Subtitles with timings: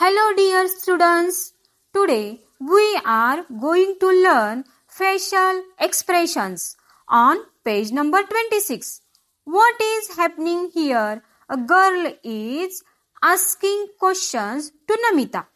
[0.00, 1.52] Hello dear students.
[1.94, 6.76] Today we are going to learn facial expressions
[7.08, 9.00] on page number 26.
[9.46, 11.22] What is happening here?
[11.48, 12.82] A girl is
[13.22, 15.46] asking questions to Namita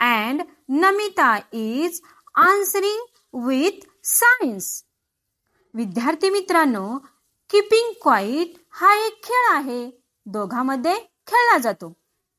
[0.00, 2.00] and Namita is
[2.36, 3.02] answering
[3.32, 4.82] with signs.
[5.76, 6.86] विद्यार्थी मित्रांनो
[7.50, 9.80] keeping quiet हा एक खेळ आहे
[10.34, 10.94] दोघांमध्ये
[11.28, 11.92] खेळला जातो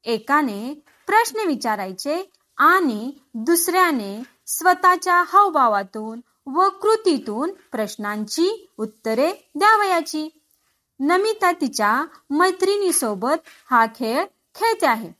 [0.03, 0.73] एकाने
[1.12, 10.28] प्रश्न विचारायचे आणि दुसऱ्याने स्वतःच्या हावभावातून व कृतीतून प्रश्नांची उत्तरे द्यावयाची.
[11.00, 14.24] नमिता तिच्या मैत्रिणीसोबत हा खेळ
[14.54, 15.10] खेळते आहे.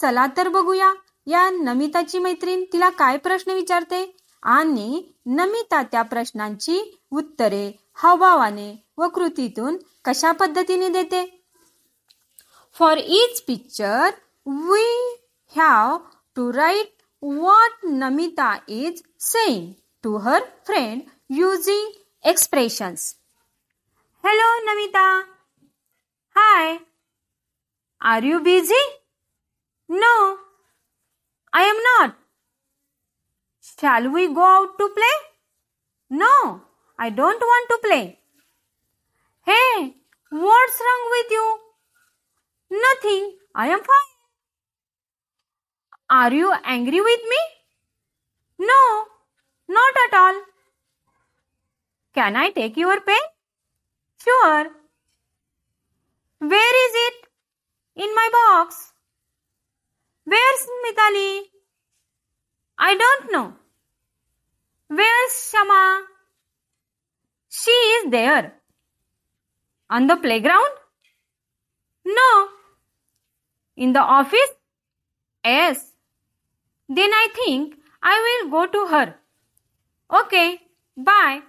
[0.00, 0.92] चला तर बघूया
[1.26, 9.76] या नमिताची मैत्रीण तिला काय प्रश्न विचारते आणि नमिता त्या प्रश्नांची उत्तरे हावभावाने व कृतीतून
[10.04, 11.44] कशा पद्धतीने देते?
[12.78, 14.10] For each picture
[14.46, 15.20] we
[15.54, 16.02] have
[16.34, 21.92] to write what Namita is saying to her friend using
[22.24, 23.16] expressions.
[24.22, 25.06] Hello Namita.
[26.36, 26.78] Hi.
[28.00, 28.84] Are you busy?
[29.88, 30.36] No.
[31.52, 32.16] I am not.
[33.60, 35.16] Shall we go out to play?
[36.10, 36.62] No.
[36.98, 38.18] I don't want to play.
[39.46, 39.94] Hey,
[40.30, 41.46] what's wrong with you?
[42.70, 43.36] Nothing.
[43.54, 44.13] I am fine.
[46.14, 47.38] Are you angry with me?
[48.70, 48.82] No,
[49.76, 50.36] not at all.
[52.14, 53.24] Can I take your pen?
[54.24, 54.66] Sure.
[56.38, 57.16] Where is it?
[58.04, 58.92] In my box.
[60.24, 61.40] Where's Mitali?
[62.78, 63.54] I don't know.
[64.88, 66.04] Where's Shama?
[67.48, 68.52] She is there.
[69.90, 70.78] On the playground?
[72.04, 72.48] No.
[73.76, 74.54] In the office?
[75.44, 75.93] Yes.
[76.88, 79.14] Then I think I will go to her.
[80.12, 80.60] Okay,
[80.96, 81.40] bye.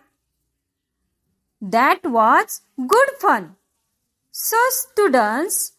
[1.62, 3.56] That was good fun.
[4.32, 5.74] So, students,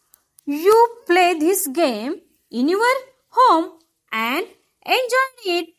[0.45, 0.75] you
[1.05, 2.95] play this game in your
[3.29, 3.79] home
[4.11, 4.45] and
[4.85, 5.69] enjoy it.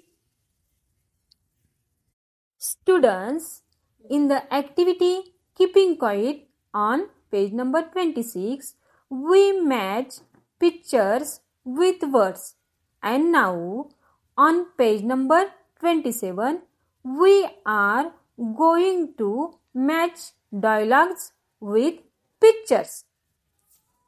[2.59, 3.62] Students,
[4.11, 8.75] in the activity Keeping Quiet on page number 26,
[9.11, 10.15] we match
[10.59, 12.55] pictures with words.
[13.02, 13.90] And now,
[14.38, 16.62] on page number 27,
[17.04, 20.20] we are going to match
[20.58, 21.96] dialogues with
[22.40, 23.04] pictures.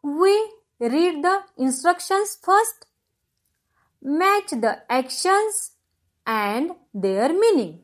[0.01, 0.33] We
[0.79, 2.85] read the instructions first,
[4.01, 5.71] match the actions
[6.25, 7.81] and their meaning.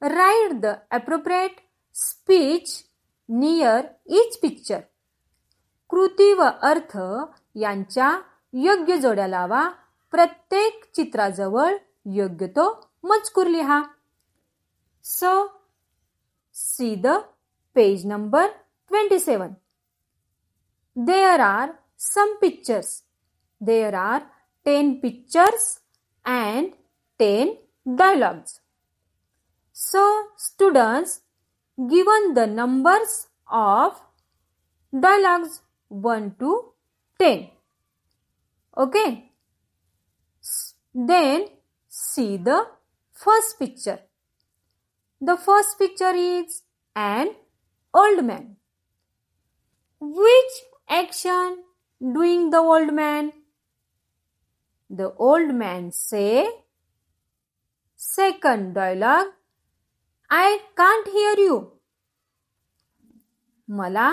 [0.00, 1.60] Write the appropriate
[1.92, 2.84] speech
[3.28, 4.84] near each picture.
[5.90, 6.96] कृती व अर्थ
[7.56, 8.20] यांच्या
[8.52, 9.68] योग्य जोड्या लावा
[10.13, 11.75] प्रत्येक चित्राजवळ
[12.15, 12.65] योग्य तो
[13.03, 13.81] मजकूर लिहा.
[15.05, 15.31] So
[16.55, 17.07] see the
[17.75, 18.47] page number
[18.91, 19.53] twenty seven
[20.95, 23.01] there are some pictures
[23.61, 24.21] there are
[24.65, 25.67] ten pictures
[26.25, 26.71] and
[27.19, 27.53] ten
[27.85, 28.59] dialogues
[29.75, 30.05] so
[30.39, 31.19] students
[31.77, 34.01] given the numbers of
[34.93, 36.49] dialogues 1 to
[37.19, 37.49] 10
[38.77, 39.32] okay?
[40.93, 41.45] Then
[41.89, 42.65] see the
[43.13, 43.99] first picture
[45.21, 46.61] the first picture is
[46.95, 47.29] an
[47.93, 48.55] old man
[49.99, 50.55] which
[50.89, 51.63] action
[51.99, 53.31] doing the old man
[54.89, 56.45] the old man say
[57.95, 59.31] second dialogue
[60.29, 61.61] i can't hear you
[63.67, 64.09] मला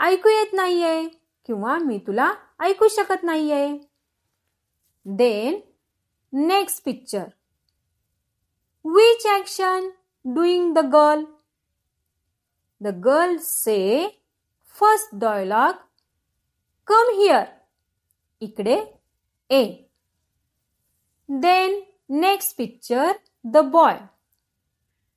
[0.00, 1.08] ऐकू येत नाहीये
[1.46, 3.78] किंवा मी तुला ऐकू शकत नाहीये
[5.04, 5.60] then
[6.34, 7.24] next picture
[8.84, 9.88] which action
[10.24, 11.24] doing the girl
[12.80, 13.78] the girl say
[14.76, 15.74] first dialogue
[16.88, 17.44] come here
[18.42, 18.76] इकडे
[19.50, 19.64] ए
[21.28, 21.82] then
[22.20, 23.12] next picture
[23.44, 23.98] the boy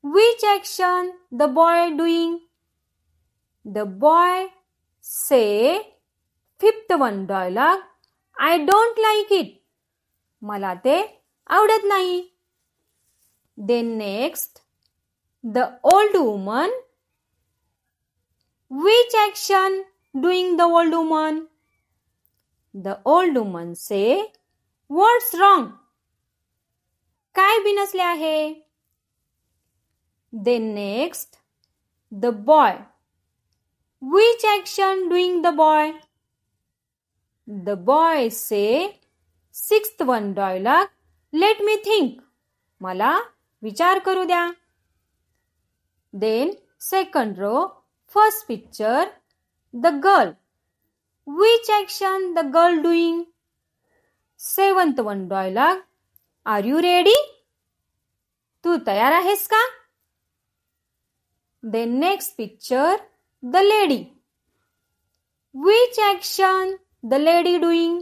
[0.04, 2.38] which action the boy doing
[3.66, 4.46] The boy
[5.04, 5.78] say
[6.60, 7.80] fifth one dialogue
[8.36, 9.50] I don't like it
[10.42, 10.96] मला ते
[11.46, 12.20] आवडत नाही.
[13.58, 14.58] Then next
[15.44, 15.58] the
[15.92, 16.70] old woman
[18.70, 19.80] which action
[20.14, 21.40] doing the old woman
[22.74, 24.04] the old woman say
[24.90, 25.66] what's wrong
[27.34, 28.52] काय बिनसले आहे?
[30.32, 31.36] Then next
[32.12, 32.76] the boy
[34.02, 35.90] which action doing the boy
[37.48, 38.66] the boy say
[39.58, 40.86] sixth one dialogue
[41.32, 42.20] let me think
[42.80, 43.12] मला
[43.62, 44.50] विचार करू द्या.
[46.14, 47.66] Then second row
[48.14, 49.08] first picture
[49.74, 50.30] the girl
[51.26, 53.22] which action the girl doing
[54.40, 55.80] seventh one dialogue
[56.46, 57.14] are you ready
[58.64, 59.64] तू तयार आहेस का?
[61.62, 62.96] Then next picture
[63.42, 63.98] the lady
[65.54, 66.74] which action
[67.04, 68.00] the lady doing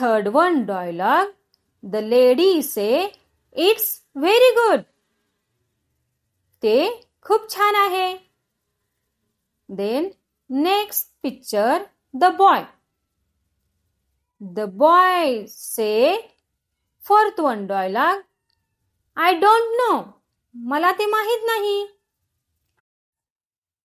[0.00, 1.32] third one dialogue
[1.84, 2.90] the lady say
[3.56, 4.82] it's very good
[6.62, 6.76] ते
[7.26, 8.06] खूप छान आहे
[9.68, 10.10] then
[10.50, 12.64] next picture the boy
[14.40, 15.92] the boy say
[17.04, 18.22] fourth one dialogue
[19.16, 19.92] I don't know
[20.54, 21.86] मला ते माहीत नाही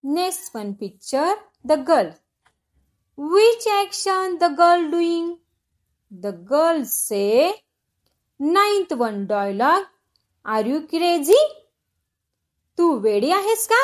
[0.03, 1.33] next one picture
[1.65, 2.11] the girl
[3.17, 5.33] which action the girl doing
[6.12, 7.50] The girl say
[8.40, 9.84] ninth one dialogue
[10.44, 11.44] are you crazy
[12.78, 13.80] तू वेडी आहेस का?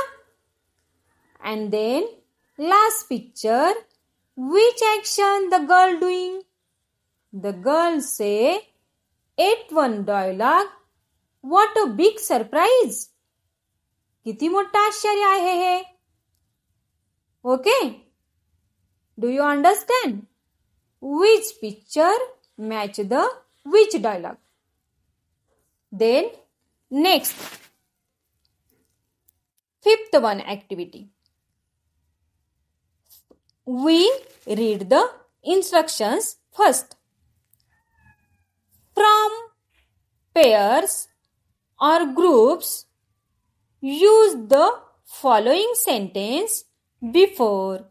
[1.50, 2.06] And then
[2.58, 3.78] last picture
[4.38, 6.40] which action the girl doing
[7.32, 8.34] the girl say
[9.38, 10.69] eight one dialogue
[11.44, 13.06] what a big surprise
[14.26, 15.80] किती मोठं आश्चर्य आहे हे.
[17.44, 17.78] Okay
[19.19, 20.20] do you understand
[21.02, 22.19] which picture
[22.56, 23.28] match the
[23.64, 24.38] which dialogue.
[25.90, 26.31] Then
[26.90, 27.34] next
[29.82, 31.08] fifth one activity.
[33.64, 34.10] We
[34.46, 35.10] read the
[35.43, 36.96] instructions first.
[38.94, 39.31] From
[40.34, 41.08] pairs
[41.81, 42.87] or groups,
[43.81, 46.64] use the following sentence
[47.10, 47.87] before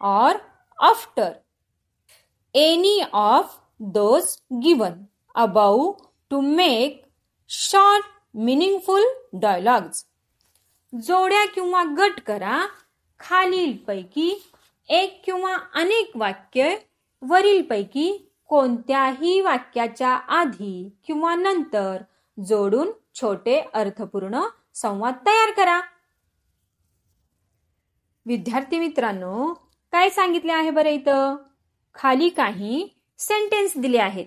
[0.00, 0.40] or
[0.80, 1.38] after
[2.54, 5.96] any of those given above
[6.30, 7.04] to make
[7.50, 8.04] short,
[8.34, 9.04] meaningful
[9.38, 10.04] dialogues.
[10.92, 12.60] जोड्या किंवा गट करा
[13.20, 14.30] खालीलपैकी
[14.88, 16.74] एक किंवा अनेक वाक्य
[17.22, 18.10] वरीलपैकी
[18.50, 22.02] कोणत्याही वाक्याच्या आधी किंवा नंतर
[22.38, 24.40] जोडून छोटे अर्थपूर्ण
[24.74, 25.80] संवाद तयार करा
[28.26, 29.52] विद्यार्थी मित्रांनो
[29.92, 31.36] काय सांगितले आहे बरं इथं
[31.94, 32.88] खाली काही
[33.18, 34.26] सेंटेन्स दिले आहेत.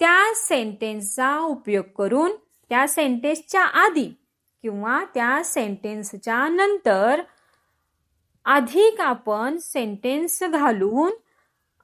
[0.00, 2.32] त्या सेंटेन्सचा उपयोग करून
[2.68, 4.14] त्या सेंटेन्सच्या आधी
[4.62, 7.22] किंवा त्या सेंटेन्सच्या नंतर
[8.44, 11.12] अधिक आपण सेंटेन्स घालून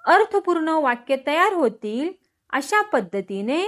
[0.04, 2.10] अर्थपूर्ण वाक्य तयार होतील
[2.50, 3.64] अशा पद्धतीने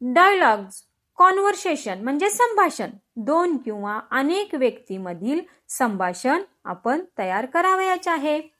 [0.00, 0.82] डायलॉग्स
[1.16, 2.90] कॉन्व्हर्सेशन म्हणजे संभाषण.
[3.16, 8.53] दोन किंवा अनेक व्यक्तीमधील संभाषण आपण तयार करावयाचे आहे.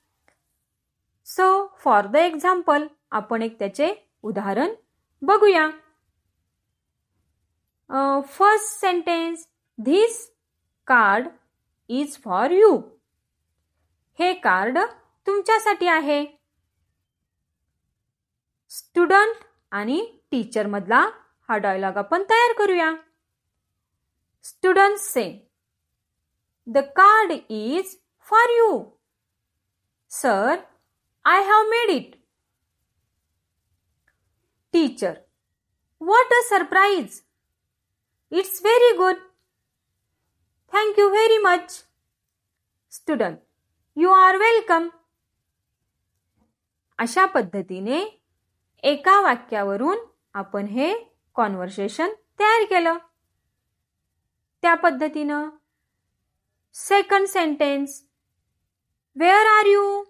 [1.27, 1.45] सो
[1.85, 4.75] फॉर द एक्झाम्पल आपण एक त्याचे उदाहरण
[5.23, 5.69] बघूया.
[8.29, 9.47] First sentence
[9.79, 10.19] this
[10.89, 11.29] card
[11.91, 12.77] is for you
[14.19, 14.79] हे कार्ड
[15.27, 16.25] तुमच्यासाठी आहे.
[18.71, 21.01] स्टुडंट आणि टीचर मधला
[21.49, 22.93] हा डायलॉग आपण तयार करूया.
[24.45, 25.27] Student say
[26.67, 27.97] the card is
[28.31, 28.79] for you
[30.11, 30.55] sir
[31.27, 32.15] I have made it
[34.73, 35.15] teacher
[36.01, 37.21] what a surprise
[38.31, 39.15] it's very good
[40.73, 41.85] thank you very much
[42.93, 43.39] student
[43.97, 44.89] you are welcome
[46.99, 48.05] अशा पद्धतीने
[48.83, 49.99] एका वाक्यावरून
[50.35, 50.95] आपण हे
[51.35, 52.99] कॉन्व्हर्सेशन तयार केलं.
[54.63, 55.49] त्या पद्धतीनं
[56.75, 58.03] second sentence
[59.17, 60.05] where are you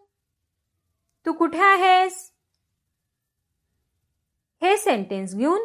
[1.26, 2.32] तू कुठे आहेस?
[4.62, 5.60] हे सेंटेन्स घेऊन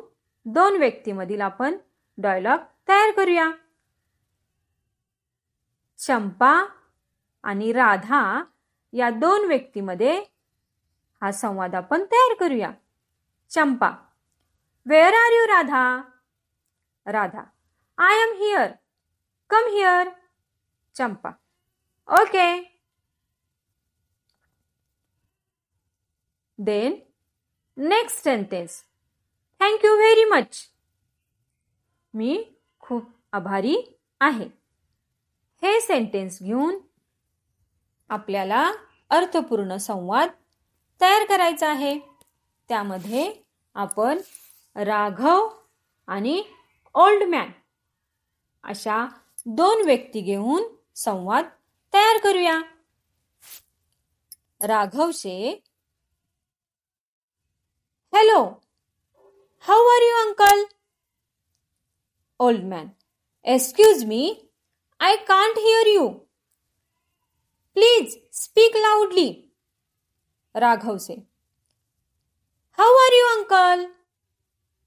[0.46, 1.78] दोन व्यक्तीमधील आपण
[2.18, 3.52] डायलॉग तयार करूया.
[5.98, 6.54] चंपा
[7.44, 8.44] आणि राधा
[8.94, 10.20] या दोन व्यक्तीमध्ये
[11.22, 12.72] हा संवाद आपण तयार करूया.
[13.50, 13.92] Champa
[14.86, 16.02] where are you Radha?
[17.06, 17.44] Radha
[17.98, 18.72] I am here
[19.50, 20.10] come here
[20.96, 21.30] Champa
[22.08, 22.79] okay
[26.60, 27.00] then
[27.78, 28.84] next sentence
[29.62, 30.58] Thank you very much
[32.14, 32.44] मी
[32.80, 33.76] खूप आभारी
[34.20, 34.46] आहे.
[35.62, 36.80] हे सेंटेन्स घेऊन
[38.10, 38.72] आपल्याला
[39.10, 40.30] अर्थपूर्ण संवाद
[41.02, 42.00] तयार करायचा आहे.
[42.70, 43.34] त्यामध्ये
[43.76, 44.18] आपण
[44.76, 45.50] राघव
[46.08, 46.44] आणि
[46.94, 47.52] ओल्ड मॅन
[48.64, 49.08] अशा
[49.46, 50.64] दोन व्यक्ती घेऊन
[50.96, 51.46] संवाद
[51.94, 52.62] तयार करूया.
[54.62, 55.12] Raghav
[58.13, 58.41] say hello
[59.65, 60.65] how are you uncle
[62.41, 62.89] old man
[63.45, 64.23] excuse me
[65.01, 66.09] I can't hear you
[67.77, 69.29] please speak loudly
[70.55, 71.15] Raghav say
[72.79, 73.85] how are you uncle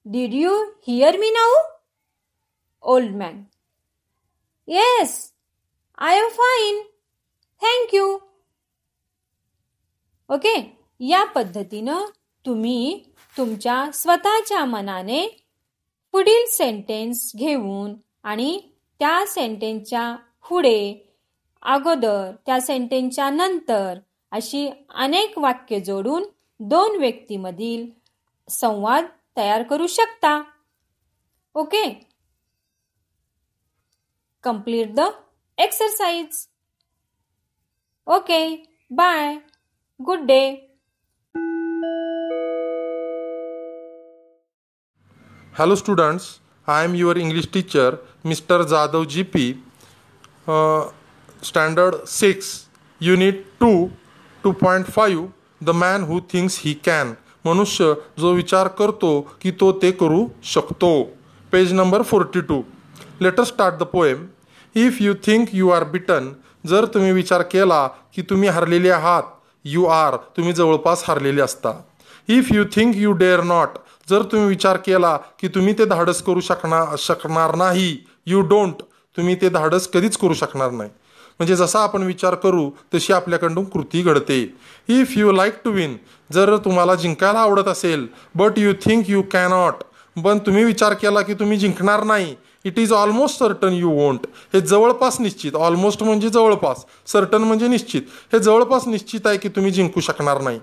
[0.06, 1.56] did you hear me now
[2.84, 3.44] old man
[4.68, 5.34] yes
[5.98, 6.82] I am fine
[7.62, 8.18] thank you
[10.30, 10.56] okay
[11.02, 12.06] या पद्धतीनं
[12.46, 15.45] तुम्ही तुमच्या स्वतःच्या मनाने
[16.13, 18.61] पुढील sentence घेऊन आणि
[18.99, 20.17] त्या सेंटेन्सच्या
[20.49, 21.13] पुढे
[21.63, 23.99] अगोदर त्या सेंटेन्सच्या नंतर
[24.31, 26.25] अशी अनेक वाक्य जोडून
[26.61, 27.87] दोन व्यक्तीमधील
[28.49, 29.05] संवाद
[29.37, 30.43] तयार करू शकता.
[31.55, 32.09] Okay?
[34.43, 35.01] Complete the
[35.59, 36.49] exercise
[38.07, 39.37] okay bye
[45.59, 46.25] hello students
[46.67, 47.95] I am your English teacher
[48.25, 49.43] mister Jadhav G P
[51.45, 52.47] standard six
[53.01, 53.71] unit two
[54.45, 55.27] two point five
[55.61, 57.13] the man who thinks he can
[57.45, 61.03] मनुष्य जो विचार करतो की तो ते करू शकतो.
[61.53, 62.61] Page number forty two
[63.21, 64.27] letter start the poem
[64.75, 66.33] if you think you are beaten
[66.67, 69.23] जर तुम्ही विचार केला की तुम्ही हरलेले आहात
[69.65, 71.81] यू आर तुम्ही जवळपास हरलेले असता.
[72.29, 73.79] If you think you dare not
[74.09, 78.83] जर तुम्ही विचार केला की तुम्ही ते धाडस करू शकणार शकणार नाही यू डोंट
[79.17, 80.91] तुम्ही ते धाडस कधीच करू शकणार नाही.
[81.39, 84.43] म्हणजे जसा आपण विचार करू तशी आपल्याकडून कृती घडते.
[84.89, 85.97] If you like to win
[86.31, 89.83] जर तुम्हाला जिंकायला आवडत असेल but you think you cannot
[90.17, 94.61] पण तुम्ही विचार केला की तुम्ही जिंकणार नाही it is almost certain you won't हे
[94.61, 98.03] जवळपास निश्चित ऑलमोस्ट म्हणजे जवळपास सर्टन म्हणजे निश्चित.
[98.33, 100.59] हे जवळपास निश्चित आहे की तुम्ही जिंकू शकणार नाही.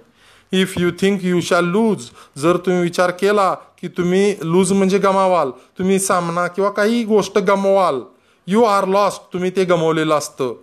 [0.51, 2.05] If you think you shall lose
[2.37, 7.99] जर तुम्ही विचार केला की तुम्ही लूज म्हणजे गमावाल तुम्ही सामना किंवा काही गोष्ट गमवाल
[8.47, 10.55] यू आर लॉस्ट तुम्ही ते गमवलेलं असतं.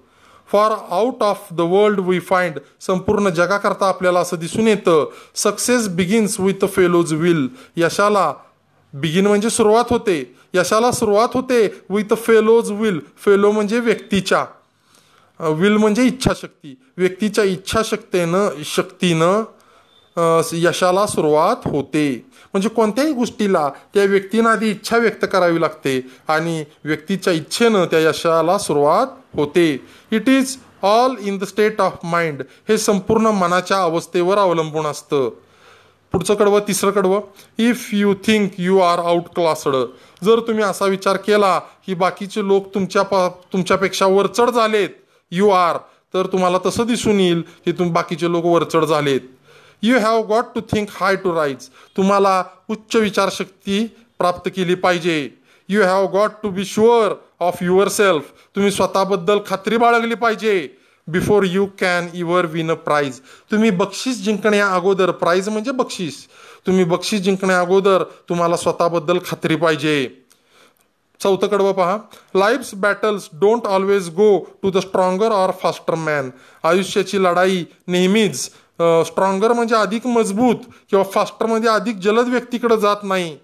[0.53, 6.41] For out of the world we find संपूर्ण जगाकरता आपल्याला असं दिसून येतं success begins
[6.41, 8.35] with fellow's will यशाला
[8.95, 14.47] बिगिन म्हणजे सुरुवात होते यशाला सुरुवात होते विथ फेलोज विल फेलो म्हणजे व्यक्तीच्या.
[15.41, 16.75] Uh, विल म्हणजे इच्छाशक्ती.
[16.97, 19.43] व्यक्तीच्या इच्छाशक्तीनं शक्तीनं
[20.19, 22.11] यशाला सुरुवात होते.
[22.53, 28.59] म्हणजे कोणत्याही गोष्टीला त्या व्यक्तीनं आधी इच्छा व्यक्त करावी लागते आणि व्यक्तीच्या इच्छेनं त्या यशाला
[28.59, 29.07] सुरुवात
[29.37, 29.73] होते.
[30.13, 35.29] It is all in the state of mind हे संपूर्ण मनाच्या अवस्थेवर अवलंबून असतं.
[36.13, 37.21] पुढचं कडवं तिसरं कडवं.
[37.59, 38.99] If you think you are
[39.35, 39.77] outclassed
[40.25, 44.89] जर तुम्ही असा विचार केला की बाकीचे लोक तुमच्या तुमच्यापेक्षा वरचढ झालेत
[45.33, 45.77] यू आर
[46.15, 49.21] तर तुम्हाला तसं दिसून येईल की तुम बाकीचे लोक वरचढ झालेत.
[49.83, 53.87] You have got to think high to rise तुम्हाला उच्च विचारशक्ती
[54.19, 55.29] प्राप्त केली पाहिजे.
[55.69, 60.69] You have got to be sure of yourself तुम्ही स्वतःबद्दल खात्री बाळगली पाहिजे.
[61.09, 66.27] Before you can your win a prize तुम्ही बक्षीस जिंकण्या अगोदर प्राईज म्हणजे बक्षीस.
[66.67, 70.09] तुम्ही बक्षीस जिंकण्या अगोदर तुम्हाला स्वतःबद्दल खात्री पाहिजे.
[71.21, 71.97] चौथं कडवं पहा.
[72.35, 76.31] Life's battles don't always go to the stronger or faster man
[76.65, 83.37] आयुष्याची लढाई नेहमीच स्ट्रॉंगर म्हणजे अधिक मजबूत किंवा फास्टर म्हणजे अधिक जलद व्यक्तीकडे जात नाही.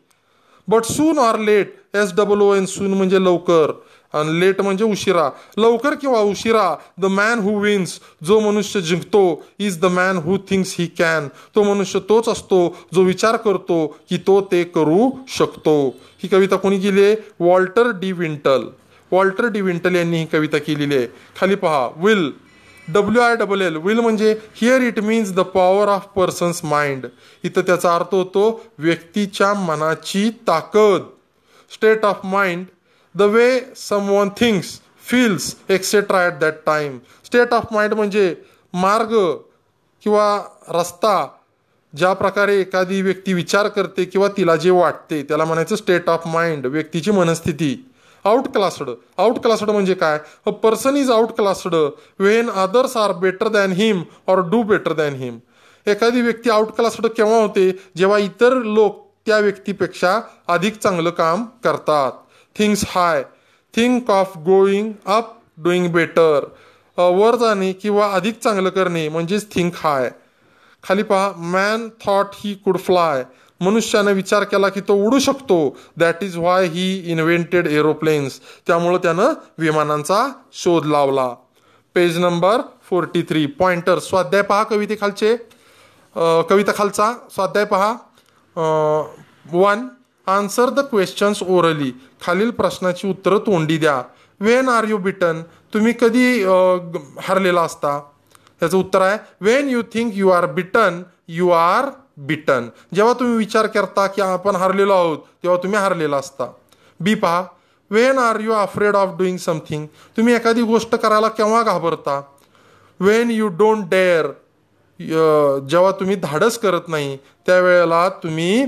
[0.69, 3.71] But soon or late S double O N soon म्हणजे लवकर
[4.15, 5.29] आणि लेट म्हणजे उशिरा.
[5.57, 9.23] लवकर किंवा उशिरा द मॅन हू विन्स जो मनुष्य जिंकतो
[9.59, 12.61] is the man who thinks he can तो मनुष्य तोच असतो
[12.95, 15.77] जो विचार करतो की तो ते करू शकतो.
[16.23, 18.69] ही कविता कोणी केली आहे Walter D Wintle.
[19.13, 21.07] Walter D Wintle यांनी ही कविता केलेली आहे.
[21.41, 21.89] खाली पहा.
[21.97, 22.31] Will
[22.89, 27.07] W I double L will म्हणजे here it means the power of person's mind
[27.45, 28.45] इथं त्याचा अर्थ होतो
[28.79, 31.03] व्यक्तीच्या मनाची ताकद.
[31.71, 32.65] State of mind
[33.15, 33.61] the way
[34.11, 38.35] someone thinks feels etcetera at that time state of mind म्हणजे
[38.73, 39.15] मार्ग
[40.03, 41.27] किंवा रस्ता
[41.97, 46.67] ज्या प्रकारे एखादी व्यक्ती विचार करते किंवा तिला जे वाटते त्याला म्हणायचं स्टेट ऑफ माइंड
[46.67, 47.75] व्यक्तीची मनस्थिती.
[48.25, 48.91] आउट क्लासड.
[49.19, 50.19] आउट क्लासड म्हणजे काय?
[50.47, 51.75] A person is outclassed.
[52.19, 55.39] When others are better than him or do better than him
[55.87, 57.71] एखादी व्यक्ती आउट क्लासड केव्हा होते?
[57.97, 62.13] जेव्हा इतर लोक त्या व्यक्तीपेक्षा अधिक चांगलं काम करतात.
[62.59, 63.23] Thinks high
[63.77, 66.45] think of going up doing better
[66.99, 70.11] वर जाणे किंवा अधिक चांगलं करणे म्हणजेच थिंक हाय
[70.85, 73.25] खाली पहा man thought he could fly
[73.63, 75.77] मनुष्याने विचार केला की तो उडू शकतो.
[75.97, 81.29] That is why he invented aeroplanes त्यामुळं त्यानं विमानांचा शोध लावला.
[81.95, 85.37] Page number forty three pointer स्वाध्याय पहा कवितेखालचे.
[86.49, 87.93] कविता खालचा स्वाध्याय पहा.
[89.53, 89.87] One
[90.27, 91.91] answer the questions orally
[92.27, 94.03] खालील प्रश्नाची उत्तरं तोंडी द्या.
[94.41, 95.43] वेन आर यू बिटन
[95.75, 96.43] तुम्ही कधी
[97.23, 98.01] हरलेला असता?
[98.63, 99.19] याचं उत्तर आहे.
[99.41, 104.57] When you think you are beaten you are beaten जेव्हा तुम्ही विचार करता की आपण
[104.57, 106.47] हरलेलो आहोत तेव्हा तुम्ही हरलेला असता.
[107.01, 107.43] बी पहा.
[107.91, 112.21] When are you afraid of doing something तुम्ही एखादी गोष्ट करायला केव्हा घाबरता?
[113.01, 114.27] वेन यू डोंट डेअर
[115.69, 117.17] जेव्हा तुम्ही धाडस करत नाही
[117.47, 118.63] त्यावेळेला तुम्ही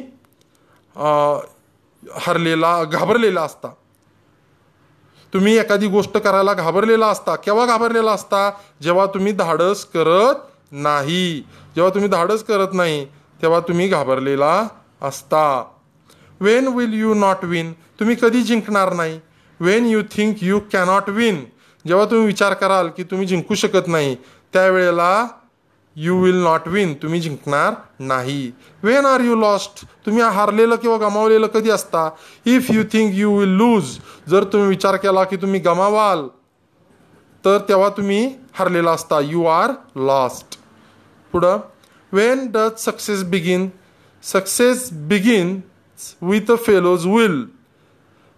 [2.02, 3.68] हरलेला घाबरलेला असता.
[5.32, 7.34] तुम्ही एखादी गोष्ट करायला घाबरलेला असता.
[7.36, 8.50] केव्हा घाबरलेला असता?
[8.82, 11.40] जेव्हा तुम्ही धाडस करत नाही.
[11.74, 13.06] जेव्हा तुम्ही धाडस करत नाही
[13.44, 14.68] तेव्हा तुम्ही घाबरलेला
[15.02, 15.64] असता.
[16.40, 19.20] When will you not win तुम्ही कधी जिंकणार नाही.
[19.60, 21.44] When you think you cannot win
[21.84, 24.14] जेव्हा तुम्ही विचार कराल की तुम्ही जिंकू शकत नाही
[24.52, 25.26] त्यावेळेला
[25.96, 28.52] यू विल नॉट विन तुम्ही जिंकणार नाही.
[28.82, 32.08] वेन आर यू लॉस्ट तुम्ही हारलेलं किंवा गमावलेलं कधी असता?
[32.46, 33.98] If you think you will lose
[34.28, 36.26] जर तुम्ही विचार केला की तुम्ही गमावाल
[37.44, 39.20] तर तेव्हा तुम्ही हरलेला असता.
[39.20, 40.58] यू आर लॉस्ट
[41.32, 41.58] पुढं.
[42.14, 43.68] When does success begin?
[44.22, 45.48] Success begin
[46.22, 47.42] with a fellow's will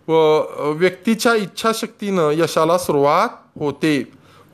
[0.09, 0.13] व
[0.79, 3.29] व्यक्तीच्या इच्छाशक्तीनं यशाला सुरुवात
[3.61, 3.99] होते.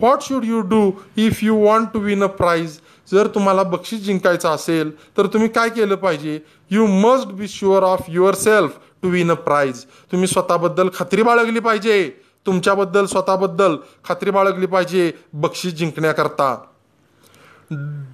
[0.00, 2.78] What should you do if you want to win a prize
[3.12, 6.38] जर तुम्हाला बक्षीस जिंकायचं असेल तर तुम्ही काय केलं पाहिजे?
[6.70, 8.00] You must be sure of
[8.34, 12.10] yourself to win a prize तुम्ही स्वतःबद्दल खात्री बाळगली पाहिजे.
[12.46, 16.54] तुमच्याबद्दल स्वतःबद्दल खात्री बाळगली पाहिजे बक्षीस जिंकण्याकरता.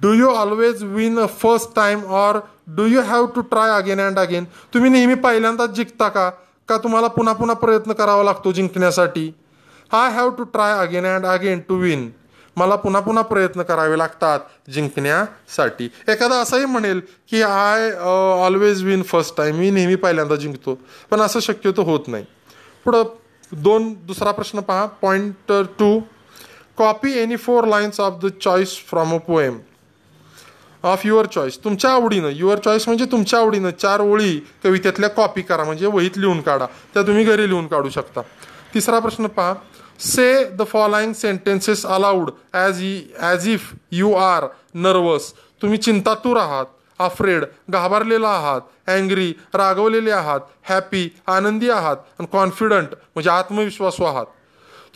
[0.01, 2.39] Do you always win a first time or
[2.75, 6.29] do you have to try again and again तुम्ही नेहमी पहिल्यांदाच जिंकता का?
[6.69, 9.31] का तुम्हाला पुन्हा पुन्हा प्रयत्न करावा लागतो जिंकण्यासाठी?
[9.91, 12.09] I have to try again and again to win
[12.57, 15.89] मला पुन्हा पुन्हा प्रयत्न करावे लागतात जिंकण्यासाठी.
[16.07, 17.91] एखादा असंही म्हणेल की I
[18.45, 20.77] always win first time मी नेहमी पहिल्यांदा जिंकतो.
[21.11, 22.25] पण असं शक्यतो होत नाही.
[22.85, 23.03] पुढं
[23.51, 24.85] दोन दुसरा प्रश्न पहा.
[25.01, 25.99] Point two
[26.79, 29.57] copy any four lines of the choice from a poem
[30.83, 32.29] of your choice तुमच्या आवडीनं.
[32.29, 33.69] युअर चॉईस म्हणजे तुमच्या आवडीनं.
[33.69, 35.63] चार ओळी कवितेतल्या कॉपी करा.
[35.63, 36.65] म्हणजे वहीत लिहून काढा.
[36.93, 38.21] त्या तुम्ही घरी लिहून काढू शकता.
[38.73, 39.53] तिसरा प्रश्न पहा.
[39.99, 42.83] Say the following sentences aloud as
[43.19, 46.65] as if you are nervous तुम्ही चिंतातूर आहात.
[46.99, 48.61] अफ्रेड घाबरलेला आहात.
[48.87, 50.39] अँग्री रागवलेले आहात.
[50.63, 51.97] हॅपी आनंदी आहात.
[52.19, 54.25] आणि कॉन्फिडंट म्हणजे आत्मविश्वासू आहात.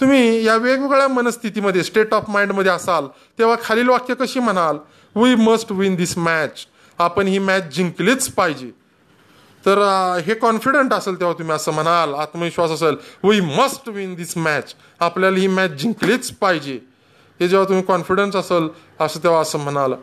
[0.02, 3.08] तुम्ही या वेगवेगळ्या मनस्थितीमध्ये स्टेट ऑफ माइंडमध्ये असाल
[3.40, 4.78] तेव्हा खालील वाक्य कशी म्हणाल?
[5.16, 6.66] We must win this match
[7.00, 8.70] आपण ही मॅच जिंकलीच पाहिजे.
[9.66, 9.78] तर
[10.26, 15.38] हे कॉन्फिडंट असेल तेव्हा तुम्ही असं म्हणाल आत्मविश्वास असेल we must win this match आपल्याला
[15.38, 16.80] ही मॅच जिंकलीच पाहिजे.
[17.40, 18.68] हे जेव्हा तुम्ही कॉन्फिडन्स असेल
[19.00, 19.94] असं तेव्हा असं म्हणाल.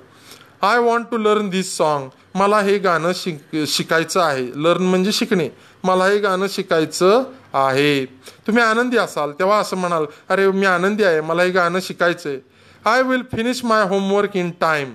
[0.62, 4.46] I want to learn this song मला हे गाणं शिक शिकायचं आहे.
[4.54, 5.48] लर्न म्हणजे शिकणे.
[5.84, 7.22] मला हे गाणं शिकायचं
[7.54, 8.04] आहे.
[8.46, 12.38] तुम्ही आनंदी असाल तेव्हा असं म्हणाल अरे मी आनंदी आहे मला हे गाणं शिकायचं आहे
[12.84, 14.94] I will finish my homework in time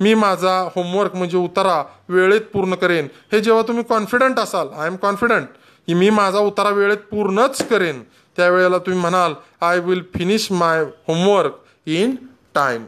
[0.00, 3.08] मी माझा होमवर्क म्हणजे उतारा वेळेत पूर्ण करेन.
[3.32, 5.48] हे जेव्हा तुम्ही कॉन्फिडंट असाल आय एम कॉन्फिडंट
[5.88, 8.02] की मी माझा उतारा वेळेत पूर्णच करेन.
[8.36, 12.14] त्यावेळेला तुम्ही म्हणाल I will finish my homework in
[12.54, 12.84] time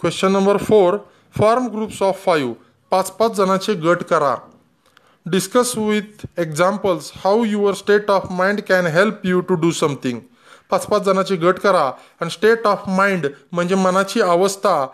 [0.00, 0.96] question number four
[1.36, 2.54] form groups of five
[2.90, 4.34] पाच पाच जणांचे गट करा.
[5.26, 10.18] Discuss with examples how your state of mind can help you to do something
[10.70, 14.86] पाच पाच जणांचे गट करा आणि स्टेट ऑफ माइंड म्हणजे मनाची अवस्था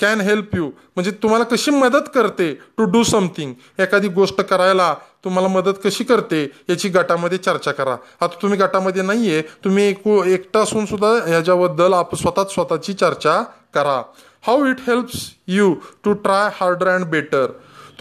[0.00, 4.94] कॅन हेल्प यू म्हणजे तुम्हाला कशी मदत करते टू डू समथिंग एखादी गोष्ट करायला
[5.24, 7.96] तुम्हाला मदत कशी करते याची गटामध्ये चर्चा करा.
[8.20, 13.42] आता तुम्ही गटामध्ये नाही आहे तुम्ही एक एकटा असून सुद्धा ह्याच्याबद्दल आप स्वतः स्वतःची चर्चा
[13.74, 14.00] करा.
[14.46, 17.50] How it helps you to try harder and better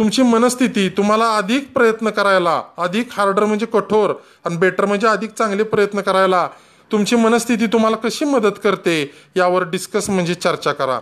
[0.02, 4.14] तुमची मनस्थिती तुम्हाला अधिक प्रयत्न करायला अधिक हार्डर म्हणजे कठोर
[4.46, 6.48] आणि बेटर म्हणजे अधिक चांगले प्रयत्न करायला
[6.92, 8.96] तुमची मनस्थिती तुम्हाला कशी मदत करते
[9.36, 10.98] यावर डिस्कस म्हणजे चर्चा करा.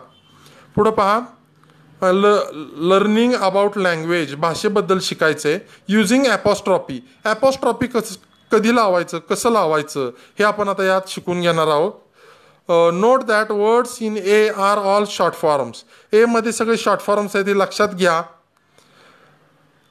[0.75, 1.19] पुढं पहा.
[2.01, 2.33] ल
[2.89, 5.49] लर्निंग अबाउट लँग्वेज भाषेबद्दल शिकायचं.
[5.49, 5.59] आहे
[5.89, 8.17] युझिंग ॲपॉस्ट्रॉपी ॲपॉस्ट्रॉपी कस
[8.51, 10.09] कधी लावायचं कसं लावायचं
[10.39, 11.91] हे आपण आता यात शिकून घेणार आहोत.
[12.93, 15.83] Note that words in A are all short forms
[16.13, 18.21] एमध्ये सगळे शॉर्ट फॉर्म्स आहेत ते लक्षात घ्या.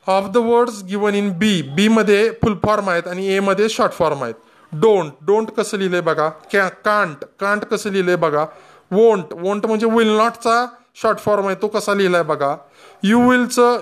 [0.08, 3.92] Of the words given in B B मध्ये फुल फॉर्म आहेत आणि ए मध्ये शॉर्ट
[3.92, 4.34] फॉर्म आहेत.
[4.72, 6.28] डोंट डोंट कसं लिहिलंय बघा?
[6.52, 8.44] कॅ कांट कांट कसं लिहिलंय बघा?
[8.90, 10.64] वोंट वोंट म्हणजे विल नॉटचा
[11.02, 12.54] शॉर्ट फॉर्म आहे तो कसा लिहिलाय बघा?
[13.02, 13.80] यू विलचं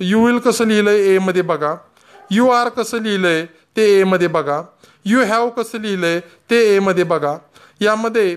[0.00, 1.74] यू विल कसं लिहिलंय ए मध्ये बघा?
[2.30, 3.44] यू आर कसं लिहिलंय
[3.76, 4.62] ते ए मध्ये बघा?
[5.04, 7.36] यू हॅव कसं लिहिलंय ते ए मध्ये बघा?
[7.80, 8.36] यामध्ये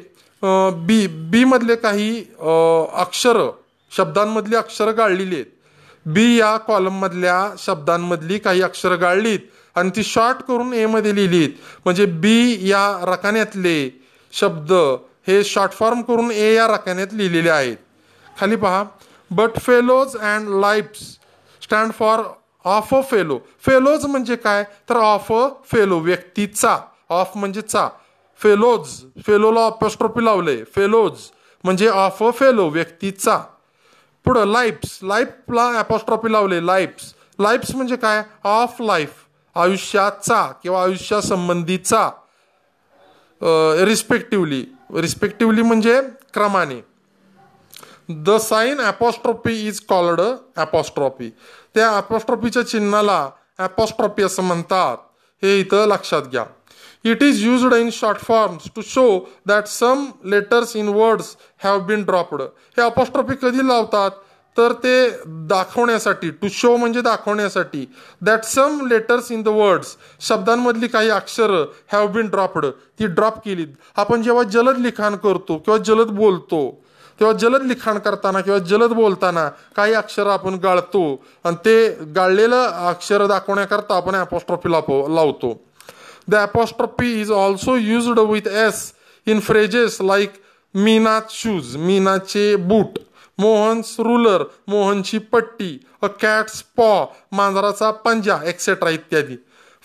[0.88, 2.20] बी बी मधले काही
[3.02, 3.38] अक्षर
[3.92, 5.46] शब्दांमधली अक्षरं गाळलेली आहेत.
[6.06, 9.40] बी या कॉलममधल्या शब्दांमधली काही अक्षरं गाळलीत
[9.76, 11.50] आणि ती शॉर्ट करून एमध्ये लिहिलीत.
[11.86, 13.90] म्हणजे बी या रकान्यातले
[14.34, 14.74] शब्द
[15.28, 17.78] हे शॉर्ट फॉर्म करून ए या रकान्यात लिहिलेले आहेत.
[18.40, 18.84] खाली पहा.
[19.32, 21.02] But fellow's and life's
[21.62, 22.22] stand for
[22.66, 24.64] of a fellow fellow's म्हणजे काय?
[24.90, 26.78] तर ऑफ अ फेलो व्यक्तीचा.
[27.10, 27.88] ऑफ म्हणजे चा.
[28.40, 28.90] फेलोज
[29.28, 31.20] फेलोला अपॉस्ट्रॉफी लावले फेलोज
[31.64, 33.40] म्हणजे ऑफ अ फेलो व्यक्तीचा.
[34.26, 38.22] पुढं लाईप्स लाईफला ॲपॉस्ट्रॉफी लावले लाईप्स लाईप्स म्हणजे काय?
[38.44, 39.14] ऑफ लाईफ
[39.56, 42.10] आयुष्याचा किंवा आयुष्यासंबंधीचा.
[43.86, 44.64] रिस्पेक्टिवली
[44.96, 46.00] रिस्पेक्टिवली म्हणजे
[46.34, 46.80] क्रमाने.
[48.10, 50.22] The sign apostrophe is called
[50.56, 51.30] apostrophe
[51.76, 53.30] त्या ॲपॉस्ट्रॉफीच्या चिन्हाला
[53.60, 54.98] ॲपॉस्ट्रॉफी असं म्हणतात.
[55.44, 56.44] हे इथं लक्षात घ्या.
[57.06, 59.06] It is used in short forms to show
[59.48, 62.42] that some letters in words have been dropped.
[62.78, 64.12] हे अपॉस्ट्रॉफी कधी लावतात?
[64.58, 65.10] तर ते
[65.50, 67.86] दाखवण्यासाठी टू शो म्हणजे दाखवण्यासाठी
[68.22, 69.96] that some letters in the words
[70.28, 72.66] शब्दांमधली काही अक्षरं हॅव बीन ड्रॉप्ड
[73.00, 73.68] ती ड्रॉप केलीत.
[73.98, 76.62] आपण जेव्हा जलद लिखाण करतो किंवा जलद बोलतो
[77.20, 81.04] तेव्हा जलद लिखाण करताना किंवा जलद बोलताना काही अक्षरं आपण गाळतो
[81.46, 85.54] आणि ते गाळलेलं अक्षर दाखवण्याकरता आपण अपॉस्ट्रॉफी लावतो.
[86.32, 88.92] The apostrophe is also used with S
[89.28, 90.34] in phrases like
[90.76, 93.00] Meena's shoes मीनाचे बूट
[93.40, 99.36] मोहन्स रुलर मोहनची पट्टी अ कॅट्स पॉ मांजराचा पंजा एक्सेट्रा इत्यादी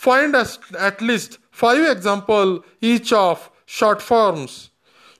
[0.00, 4.50] find at least five examples each of short forms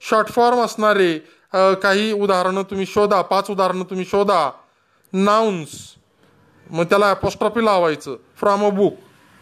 [0.02, 1.18] short form असणारे
[1.82, 4.50] काही उदाहरणं तुम्ही शोधा पाच उदाहरणं तुम्ही शोधा.
[5.12, 5.70] नाउन्स
[6.70, 8.16] मग त्याला अपोस्ट्रॉफी लावायचं.
[8.36, 8.94] From a book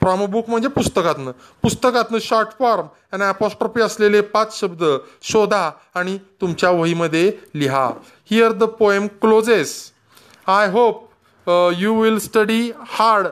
[0.05, 1.31] from a book म्हणजे पुस्तकातनं.
[1.63, 4.85] पुस्तकातनं शॉर्ट फॉर्म आणि अपोस्ट्रॉफी असलेले पाच शब्द
[5.23, 7.89] शोधा आणि तुमच्या वहीमध्ये लिहा.
[8.31, 9.73] Here the poem closes
[10.49, 11.03] I hope
[11.79, 13.27] you will study hard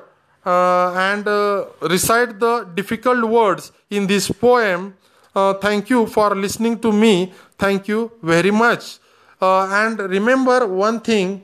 [0.45, 1.29] and
[1.91, 4.89] recite the difficult words in this poem
[5.63, 7.15] thank you for listening to me
[7.63, 8.85] thank you very much
[9.43, 11.39] and remember one thing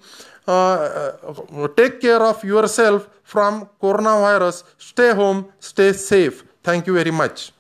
[0.49, 1.19] remember
[1.53, 4.65] uh, take care of yourself from coronavirus.
[4.79, 6.45] Stay home stay safe.
[6.63, 7.53] Thank you very much